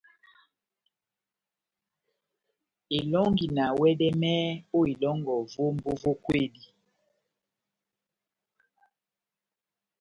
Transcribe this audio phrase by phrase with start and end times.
[2.97, 4.45] Elɔ́ngi na wɛdɛmɛhɛ
[4.77, 6.65] ó ilɔ́ngɔ vómbo vó kwedi.